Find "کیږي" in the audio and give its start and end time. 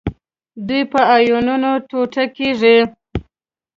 2.35-2.77